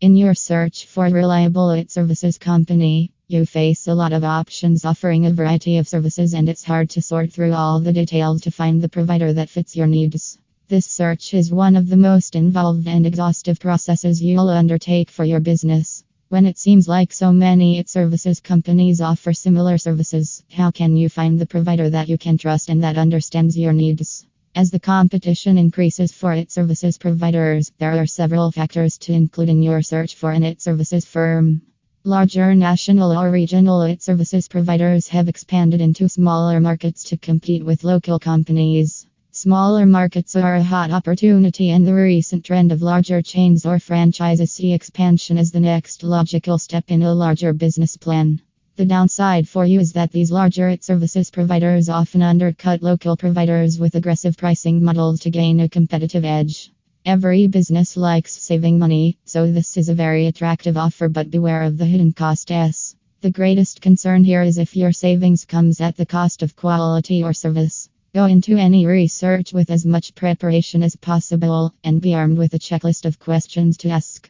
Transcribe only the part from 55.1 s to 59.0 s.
to gain a competitive edge. Every business likes saving